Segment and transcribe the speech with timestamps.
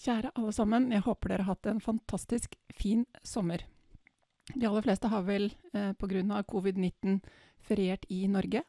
[0.00, 3.66] Kjære alle sammen, jeg håper dere har hatt en fantastisk fin sommer.
[4.54, 6.42] De aller fleste har vel eh, pga.
[6.48, 7.20] covid-19
[7.60, 8.62] feriert i Norge.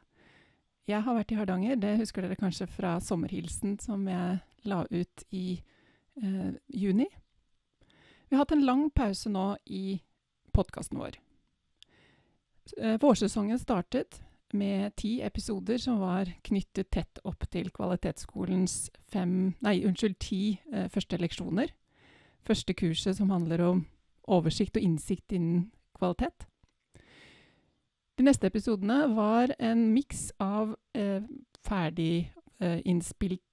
[0.86, 5.24] Jeg har vært i Hardanger, det husker dere kanskje fra sommerhilsen som jeg la ut
[5.30, 5.62] i
[6.20, 7.08] eh, juni.
[8.28, 10.02] Vi har hatt en lang pause nå i
[10.52, 11.16] podkasten vår.
[12.76, 14.20] Eh, vårsesongen startet
[14.52, 20.88] med ti episoder som var knyttet tett opp til kvalitetsskolens fem, nei, unnskyld, ti eh,
[20.92, 21.72] første leksjoner.
[22.42, 23.84] Første kurset som handler om
[24.28, 26.46] oversikt og innsikt innen kvalitet.
[28.18, 31.22] De neste episodene var en miks av eh,
[31.64, 32.80] ferdig eh,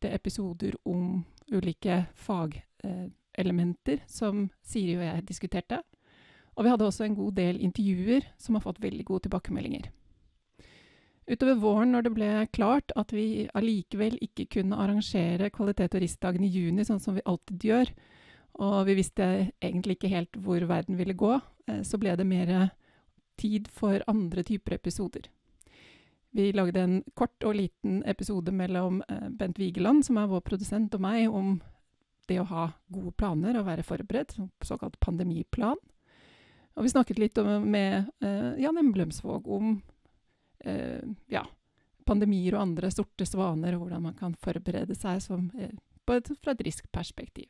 [0.09, 5.81] episoder om ulike fagelementer som Siri og jeg diskuterte.
[6.55, 9.87] Og vi hadde også en god del intervjuer som har fått veldig gode tilbakemeldinger.
[11.29, 16.45] Utover våren, når det ble klart at vi allikevel ikke kunne arrangere kvalitet- og Ristdagen
[16.47, 17.91] i juni, sånn som vi alltid gjør,
[18.65, 19.27] og vi visste
[19.61, 21.35] egentlig ikke helt hvor verden ville gå,
[21.69, 22.71] eh, så ble det mer
[23.37, 25.29] tid for andre typer episoder.
[26.33, 30.97] Vi lagde en kort og liten episode mellom eh, Bent Vigeland, som er vår produsent,
[30.97, 31.59] og meg, om
[32.29, 34.35] det å ha gode planer og være forberedt,
[34.65, 35.77] såkalt pandemiplan.
[36.77, 39.79] Og vi snakket litt med eh, Jan Emblømsvåg om
[40.65, 41.45] eh, ja,
[42.09, 45.75] pandemier og andre sorte svaner, og hvordan man kan forberede seg som, eh,
[46.09, 47.49] et, fra et riskperspektiv.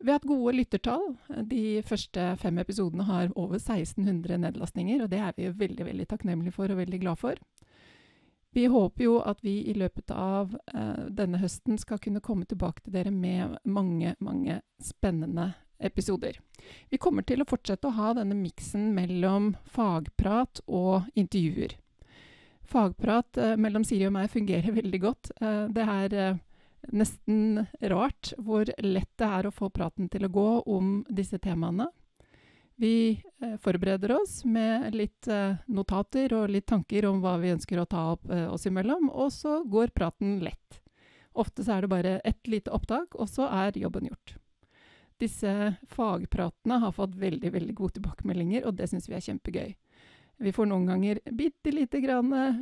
[0.00, 1.10] Vi har hatt gode lyttertall.
[1.44, 6.54] De første fem episodene har over 1600 nedlastninger, og det er vi veldig, veldig takknemlige
[6.56, 7.40] for og veldig glad for.
[8.52, 12.82] Vi håper jo at vi i løpet av eh, denne høsten skal kunne komme tilbake
[12.82, 16.40] til dere med mange, mange spennende episoder.
[16.90, 21.76] Vi kommer til å fortsette å ha denne miksen mellom fagprat og intervjuer.
[22.70, 25.32] Fagprat eh, mellom Siri og meg fungerer veldig godt.
[25.40, 26.40] Eh, det er eh,
[26.96, 31.90] nesten rart hvor lett det er å få praten til å gå om disse temaene.
[32.80, 37.76] Vi eh, forbereder oss med litt eh, notater og litt tanker om hva vi ønsker
[37.82, 40.78] å ta opp eh, oss imellom, og så går praten lett.
[41.36, 44.38] Ofte så er det bare ett lite opptak, og så er jobben gjort.
[45.20, 49.74] Disse fagpratene har fått veldig, veldig gode tilbakemeldinger, og det syns vi er kjempegøy.
[50.40, 52.60] Vi får noen ganger bitte lite grann eh,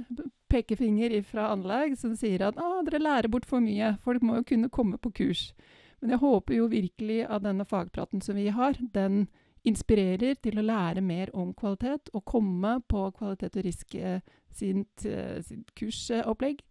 [0.51, 4.49] pekefinger fra anlegg som sier at ah, dere lærer bort for mye, folk må jo
[4.49, 5.53] kunne komme på kurs.
[6.01, 9.27] Men jeg håper jo virkelig at denne fagpraten som vi har, den
[9.67, 14.19] inspirerer til å lære mer om kvalitet, og komme på Kvalitet og Riske
[14.55, 16.63] sitt, sin, eh, kursopplegg.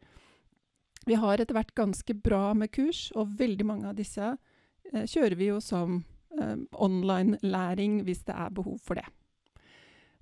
[1.07, 4.35] Vi har etter hvert ganske bra med kurs, og veldig mange av disse
[4.93, 6.01] Eh, kjører vi jo som
[6.39, 9.07] eh, online-læring hvis det er behov for det.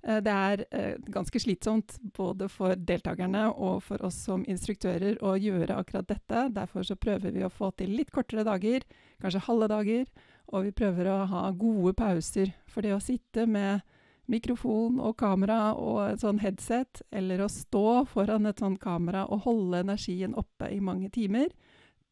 [0.06, 0.64] Eh, det er
[1.12, 6.46] ganske slitsomt både for deltakerne og for oss som instruktører å gjøre akkurat dette.
[6.54, 8.86] Derfor så prøver vi å få til litt kortere dager,
[9.22, 10.08] kanskje halve dager.
[10.54, 12.52] Og vi prøver å ha gode pauser.
[12.70, 13.82] For det å sitte med
[14.30, 19.44] mikrofon og kamera og et sånn headset, eller å stå foran et sånt kamera og
[19.46, 21.50] holde energien oppe i mange timer,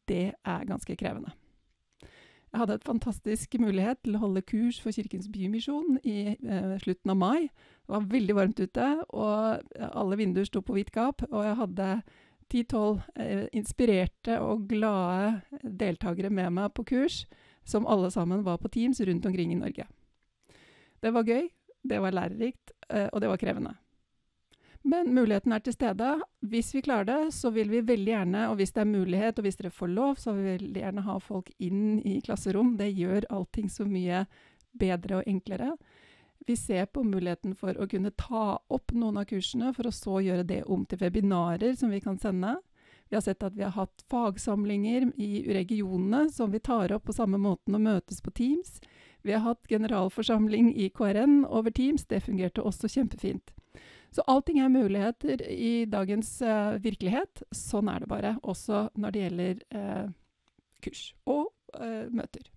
[0.09, 1.33] det er ganske krevende.
[2.55, 7.11] Jeg hadde et fantastisk mulighet til å holde kurs for Kirkens Bymisjon i eh, slutten
[7.11, 7.49] av mai.
[7.85, 11.21] Det var veldig varmt ute, og alle vinduer sto på vidt gap.
[11.29, 11.89] Og jeg hadde
[12.49, 17.23] ti-tolv eh, inspirerte og glade deltakere med meg på kurs,
[17.65, 19.87] som alle sammen var på Teams rundt omkring i Norge.
[21.01, 21.49] Det var gøy,
[21.85, 23.75] det var lærerikt, eh, og det var krevende.
[24.85, 26.11] Men muligheten er til stede.
[26.45, 29.47] Hvis vi klarer det, så vil vi veldig gjerne, og hvis det er mulighet, og
[29.47, 32.75] hvis dere får lov, så vil vi veldig gjerne ha folk inn i klasserom.
[32.77, 34.27] Det gjør allting så mye
[34.77, 35.71] bedre og enklere.
[36.45, 40.19] Vi ser på muligheten for å kunne ta opp noen av kursene, for å så
[40.21, 42.57] gjøre det om til webinarer som vi kan sende.
[43.09, 47.15] Vi har sett at vi har hatt fagsamlinger i regionene som vi tar opp på
[47.17, 48.79] samme måten og møtes på Teams.
[49.25, 53.53] Vi har hatt generalforsamling i KRN over Teams, det fungerte også kjempefint.
[54.13, 57.41] Så allting er muligheter i dagens uh, virkelighet.
[57.51, 60.05] Sånn er det bare, også når det gjelder uh,
[60.85, 62.54] kurs og uh, møter.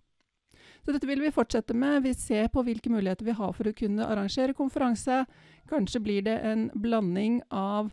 [0.85, 2.03] Så dette vil vi fortsette med.
[2.07, 5.25] Vi ser på hvilke muligheter vi har for å kunne arrangere konferanse.
[5.69, 7.93] Kanskje blir det en blanding av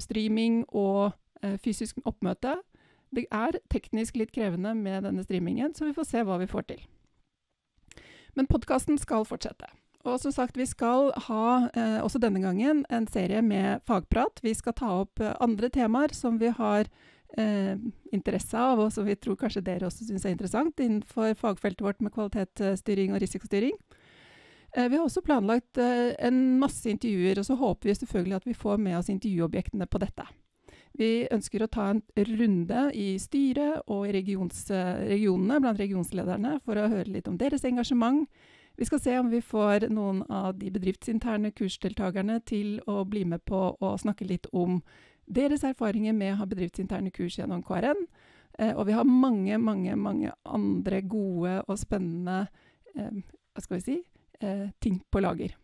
[0.00, 1.12] streaming og
[1.60, 2.54] fysisk oppmøte.
[3.12, 6.64] Det er teknisk litt krevende med denne streamingen, så vi får se hva vi får
[6.70, 6.80] til.
[8.36, 9.68] Men podkasten skal fortsette.
[10.08, 14.40] Og som sagt, vi skal ha, eh, også denne gangen, en serie med fagprat.
[14.42, 16.88] Vi skal ta opp eh, andre temaer som vi har
[17.38, 17.76] eh,
[18.12, 22.02] interesse av, og som vi tror kanskje dere også syns er interessant innenfor fagfeltet vårt
[22.04, 23.76] med kvalitetsstyring og risikostyring.
[24.76, 28.48] Eh, vi har også planlagt eh, en masse intervjuer, og så håper vi selvfølgelig at
[28.48, 30.28] vi får med oss intervjuobjektene på dette.
[30.96, 32.02] Vi ønsker å ta en
[32.36, 37.38] runde i styret og i regions, eh, regionene blant regionslederne for å høre litt om
[37.40, 38.26] deres engasjement.
[38.80, 43.44] Vi skal se om vi får noen av de bedriftsinterne kursdeltakerne til å bli med
[43.44, 44.80] på å snakke litt om
[45.34, 48.06] deres erfaringer med å ha bedriftsinterne kurs gjennom KRN.
[48.58, 52.46] Eh, og vi har mange, mange, mange andre gode og spennende
[52.96, 53.98] eh, hva skal vi si,
[54.40, 55.56] eh, ting på lager.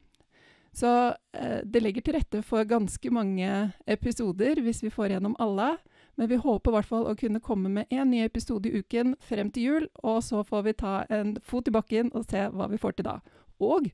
[0.73, 0.89] Så
[1.33, 3.49] eh, det legger til rette for ganske mange
[3.89, 5.77] episoder hvis vi får gjennom alle.
[6.19, 9.17] Men vi håper i hvert fall å kunne komme med én ny episode i uken
[9.23, 9.89] frem til jul.
[10.03, 13.09] Og så får vi ta en fot i bakken og se hva vi får til
[13.09, 13.19] da.
[13.59, 13.91] Og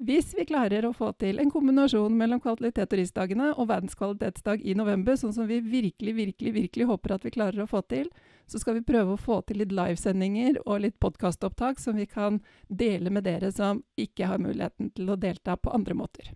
[0.00, 4.72] hvis vi klarer å få til en kombinasjon mellom kvalitet- og RIS-dagene og verdenskvalitetsdag i
[4.78, 8.08] november, sånn som vi virkelig, virkelig, virkelig håper at vi klarer å få til,
[8.48, 12.40] så skal vi prøve å få til litt livesendinger og litt podkastopptak som vi kan
[12.68, 16.32] dele med dere som ikke har muligheten til å delta på andre måter.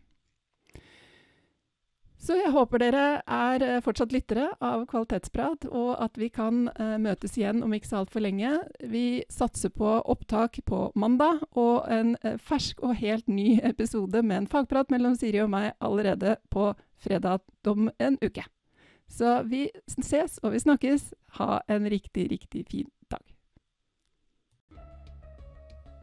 [2.24, 6.94] Så jeg håper dere er eh, fortsatt lyttere av Kvalitetsprat, og at vi kan eh,
[6.96, 8.48] møtes igjen om ikke så altfor lenge.
[8.80, 14.38] Vi satser på opptak på mandag, og en eh, fersk og helt ny episode med
[14.38, 18.46] en fagprat mellom Siri og meg allerede på fredag om en uke.
[19.04, 19.66] Så vi
[20.00, 21.10] ses og vi snakkes.
[21.36, 23.20] Ha en riktig, riktig fin dag.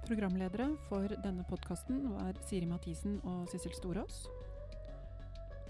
[0.06, 4.28] Programledere for denne podkasten var Siri Mathisen og Sissel Storås.